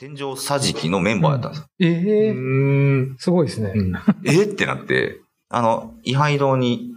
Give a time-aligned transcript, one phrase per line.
[0.00, 1.66] 天井桟敷のメンバーやったんですよ。
[1.78, 2.34] ええう
[3.12, 3.16] ん。
[3.18, 3.72] すごいですね。
[3.74, 3.92] うん
[4.24, 6.94] え ってなって、あの、位牌堂に、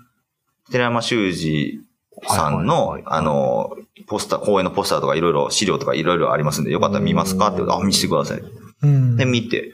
[0.72, 1.82] 寺山修司
[2.30, 3.76] さんの、はいはいはいあの、
[4.08, 7.48] ポスター、公演のポスターとかいろいろ資料とかいろいろありますんで、よかったら見ますか？
[7.48, 8.44] って言うと、あ、見せてください。
[8.84, 9.18] うん。
[9.18, 9.74] で、見て。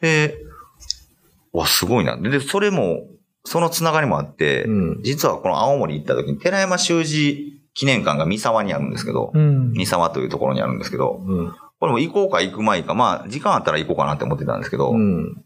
[0.00, 0.38] で、
[1.52, 2.16] わ、すごいな。
[2.16, 3.08] で、それも、
[3.44, 5.02] そのつながりもあって、うん。
[5.02, 9.72] 実はこの青森行った時に、寺山修司記念館が三沢にあるんですけど、うん。
[9.72, 11.52] 三沢というところにあるんですけど、うん。
[11.80, 15.44] これも行こうか行く前か、まあ、時間あったら行こうかなって思ってたんですけど、うん。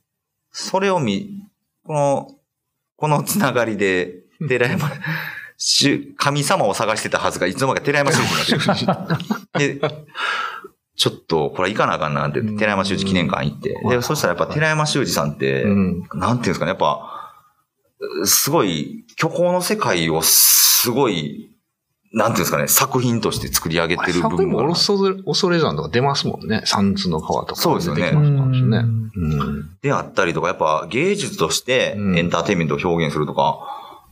[0.50, 1.46] それを見、
[1.84, 2.30] この、
[2.96, 4.90] このつながりで、寺山、
[6.16, 8.22] 神様を探してたはずが、いつの間にか寺山修
[8.58, 9.06] 司になっ
[9.52, 9.80] てる。
[9.80, 9.88] で、
[10.96, 13.74] ちょっと、これ行かなあかんなって言って、寺山修司記念館行って。
[13.88, 16.08] で、そしたらやっぱ寺山修司さんって、うん。
[16.14, 17.34] なんていうんですかね、やっぱ、
[18.24, 21.51] すごい、虚構の世界をすごい、
[22.12, 24.72] なんていうんですかね、作品として作り上げてる部作品も分がある。
[24.74, 26.62] 恐れ、恐れ山とか出ますもんね。
[26.66, 27.60] 三途の川とか。
[27.60, 28.78] そうですよね出てきますしね。
[28.78, 29.78] うんうん。
[29.80, 33.60] であったりとか、やっぱ芸術としてうんエンターテインメントを表現するとか、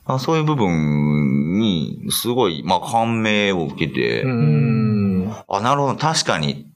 [0.06, 5.34] あそういう部分に、すごい、まあ、感銘を受けて、うん。
[5.48, 6.66] あ、なるほど、確かに、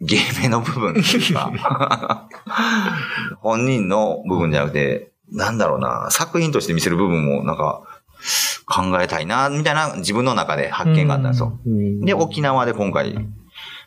[0.00, 2.28] 芸名の部分っていうか、
[3.40, 7.82] 本人の部分じゃなくて、なんだろうな、作品として見せる部分も、なんか、
[8.66, 11.58] 考えたいな、みたいな自分の中で発見があったんですよ。
[11.64, 13.16] うんで、沖縄で今回、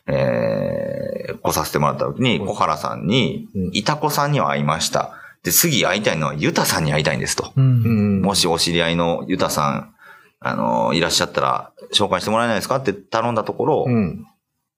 [0.06, 5.12] えー、来させてもらった時に、小原さんにうん、いたこさんには会いました。
[5.42, 7.52] で、次会いたいのはユタさんに会いたいんですと。
[7.56, 7.64] うん。
[7.64, 8.22] うん。
[8.22, 9.94] もしお知り合いのユタさん、
[10.40, 12.76] あの、いらっしゃったら、紹介してもらえないですか？
[12.76, 14.26] って頼んだところ、うん。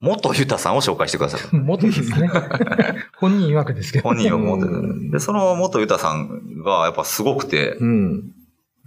[0.00, 1.40] 元ユタさんを紹介してください。
[1.56, 2.28] 元ですね。
[3.18, 4.08] 本人曰くですけど。
[4.08, 8.32] 本人は元ユタうんで、その元ユタさんがやっぱすごくて、うん。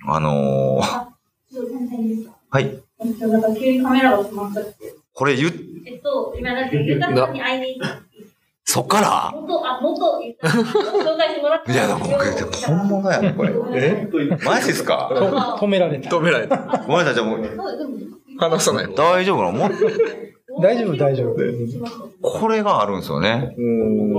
[0.08, 1.06] あのー
[1.53, 2.66] ちょっと簡単にいいですかはい。
[2.66, 4.95] えっと、なんか急にカメラが止まっちゃって。
[5.14, 5.52] これ言っ、
[5.88, 8.02] えっと、今なんか、ゆたさんに会いに行った。
[8.67, 9.31] そっから？
[9.34, 12.25] 元、あ、元紹介してもらっいや、でも僕、
[12.66, 13.53] 本物やねこれ。
[13.73, 14.08] え？
[14.44, 15.09] マジですか？
[15.14, 16.09] と止められた。
[16.09, 16.57] 止められた。
[16.88, 17.41] ごめんなさい、じゃあもう、
[18.40, 18.94] 話さない。
[18.94, 19.69] 大丈夫なの？
[20.62, 21.36] 大丈夫、大丈夫。
[22.22, 23.54] これがあるんですよね。
[23.58, 24.16] うん。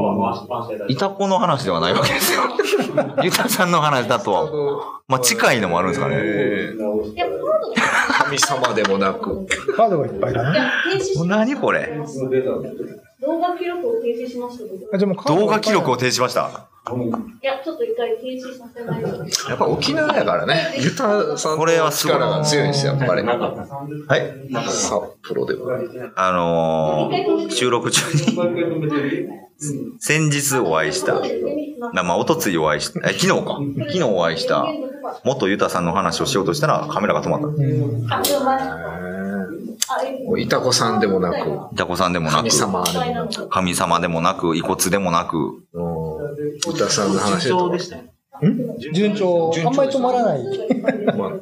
[0.89, 2.43] いたこの話ではないわけですよ。
[3.23, 4.51] ゆたさんの話だとは、
[5.09, 6.17] まあ近いのもあるんですかね。
[8.25, 9.47] 神様でもなく。
[9.77, 10.55] カードがいっぱいだな。
[11.27, 11.91] 何これ？
[13.23, 16.69] 動画記録を停止しました動画記録を停止しました。
[16.89, 19.09] いや、ちょっと一回停止させないと。
[19.51, 20.77] やっぱ沖縄やからね。
[20.79, 23.23] ユタさんのこれはすごい力が強いですよ、やっぱり。
[23.23, 24.49] はい。
[24.71, 24.93] 札
[25.27, 25.81] 幌では。
[26.15, 28.21] あのー、収録中に、
[29.99, 31.15] 先日お会いした、
[31.93, 33.59] まあ、まあ、おとついお会いした、え、昨日か。
[33.79, 34.67] 昨日お会いした、
[35.25, 37.47] 元ユタさんの話をしようとしたらカメラが止まった。
[40.39, 45.37] いたこさんでもなく、いたこさんでもなく、神様でもなく、神様でもなく、遺骨でもなく、
[45.73, 45.96] うん、
[46.32, 47.97] いたさんの話でとかして。
[48.92, 49.53] 順調。
[49.66, 50.42] あんまり止まらない。
[51.16, 51.32] まあ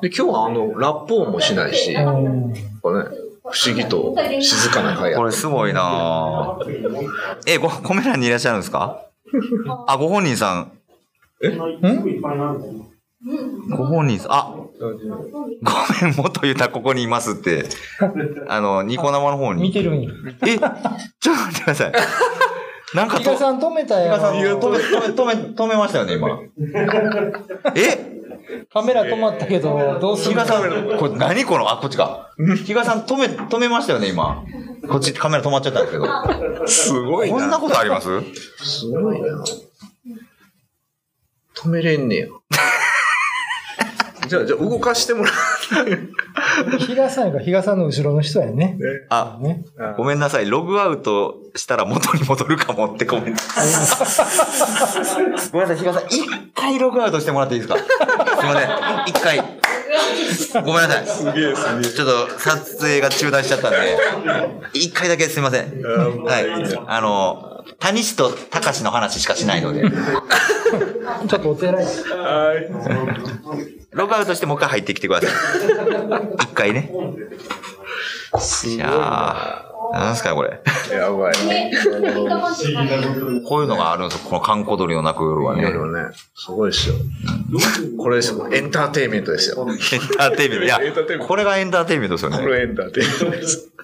[0.00, 9.06] で、今日はあの、ラップ音もしないし、ね、不思議と静かな会やこれすごいなぁえ、ご、コメ欄にいらっしゃるんですか？
[9.86, 10.72] あ、ご本人さん。
[13.70, 14.66] ご本人さん、あ、ご
[16.04, 17.66] めん、元ユタここにいますって。
[18.48, 19.62] あの、ニコ生の方に。
[19.62, 20.10] 見てるんや。
[20.46, 21.92] え、ちょっと待ってください。
[22.94, 24.12] なんかと、比嘉さん止めたよ。
[24.12, 26.40] 比嘉さん、止め、止め、止め、止めましたよね、今。
[27.74, 28.12] え？
[28.72, 32.30] カメラ止まったけど、どうする比嘉さん、これ何この、あ、こっちか。
[32.64, 34.44] 比嘉さん止め、止めましたよね、今。
[34.90, 36.66] こっちカメラ止まっちゃったんですけど。
[36.66, 37.58] すごいこんなな。
[37.58, 38.08] ことあります？
[38.58, 39.44] すごいな。
[41.54, 42.26] 止めれんねや。
[44.32, 45.30] じゃあ、じゃあ動かしてもら
[46.78, 48.78] 比嘉さんが比嘉さんの後ろの人やね。
[49.10, 49.62] あ、ね。
[49.98, 50.48] ごめんなさい。
[50.48, 53.42] ログアウトしたら元に戻るかもってコメント。
[55.52, 56.04] ごめんなさい、比嘉さん。
[56.06, 57.76] 一回ログアウトしてもらっていいですか？
[57.78, 57.88] すい
[58.48, 58.70] ません。
[59.08, 59.38] 一回。
[60.64, 61.06] ごめんなさい。
[61.06, 61.90] すげえすげえ。
[61.92, 63.98] ちょっと撮影が中断しちゃったんで、
[64.72, 65.82] 一回だけすいません。
[66.24, 66.46] はい。
[66.86, 69.82] あの、谷氏と高志の話しかしないので、
[71.28, 71.86] ちょっとお寺に。
[73.92, 75.30] ログアウトしてもう一回入ってきてください。
[76.42, 76.90] 一回ね。
[78.66, 80.58] いやー、なんすかこれ。
[80.90, 81.34] やばい。
[83.44, 84.28] こういうのがあるんですよ。
[84.30, 85.62] この観光鳥の鳴く夜はね。
[85.64, 86.10] 夜ね。
[86.34, 86.94] すごいですよ。
[87.98, 88.48] これですよ。
[88.50, 89.66] エンターテインメントですよ。
[89.68, 89.76] エン
[90.16, 90.64] ターテインメント。
[90.64, 90.80] いや
[91.18, 92.38] これがエンターテインメントですよね。
[92.38, 93.68] これエンターテインメントです。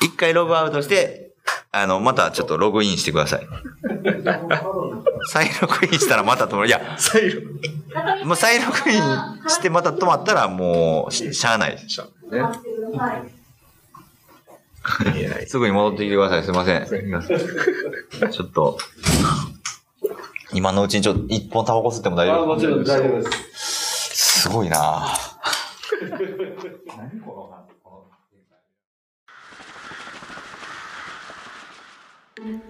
[0.00, 1.32] 一回ログアウトして、
[1.72, 3.48] あの、またちょっとログインしてください。
[5.30, 6.68] 再ログインしたらまた止まる。
[6.68, 7.40] いや、最後。
[8.24, 11.76] もう再ログインしてまた止まったらもうし、しゃあない。
[11.76, 11.80] ね。
[15.16, 16.42] いやいすぐに戻ってきてください。
[16.42, 16.86] すいません。
[18.30, 18.78] ちょっと、
[20.52, 24.40] 今のうちにちょっと一本タバコ吸っても大丈夫もちろん大丈夫です。
[24.42, 25.06] すごいな
[26.96, 27.71] 何この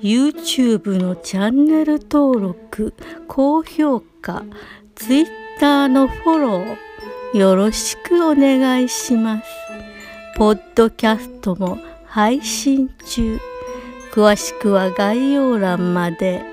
[0.00, 2.94] YouTube のチャンネル登録、
[3.28, 4.42] 高評価、
[4.96, 9.44] Twitter のフォロー、よろしくお願いします。
[10.36, 13.38] ポッドキャストも配信中。
[14.12, 16.51] 詳しくは概要欄まで。